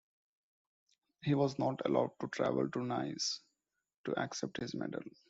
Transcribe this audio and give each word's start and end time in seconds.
He 1.21 1.35
was 1.35 1.59
not 1.59 1.85
allowed 1.85 2.13
to 2.21 2.27
travel 2.29 2.67
to 2.71 2.83
Nice 2.83 3.41
to 4.05 4.19
accept 4.19 4.57
his 4.57 4.73
medal. 4.73 5.03